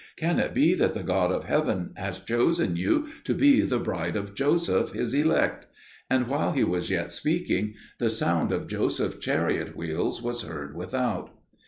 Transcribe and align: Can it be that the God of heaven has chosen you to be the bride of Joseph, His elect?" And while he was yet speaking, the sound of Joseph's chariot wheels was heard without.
Can 0.15 0.39
it 0.39 0.55
be 0.55 0.73
that 0.73 0.95
the 0.95 1.03
God 1.03 1.31
of 1.31 1.43
heaven 1.43 1.93
has 1.95 2.17
chosen 2.17 2.75
you 2.75 3.05
to 3.23 3.35
be 3.35 3.61
the 3.61 3.77
bride 3.77 4.15
of 4.15 4.33
Joseph, 4.33 4.93
His 4.93 5.13
elect?" 5.13 5.67
And 6.09 6.25
while 6.27 6.53
he 6.53 6.63
was 6.63 6.89
yet 6.89 7.11
speaking, 7.11 7.75
the 7.99 8.09
sound 8.09 8.51
of 8.51 8.65
Joseph's 8.65 9.19
chariot 9.23 9.75
wheels 9.75 10.19
was 10.19 10.41
heard 10.41 10.75
without. 10.75 11.37